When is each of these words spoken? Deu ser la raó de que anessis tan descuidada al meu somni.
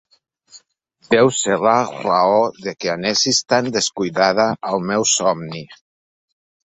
Deu 1.09 1.27
ser 1.39 1.57
la 1.65 1.73
raó 1.97 2.39
de 2.67 2.73
que 2.79 2.89
anessis 2.93 3.41
tan 3.53 3.69
descuidada 3.75 4.47
al 4.71 4.81
meu 4.93 5.07
somni. 5.11 5.63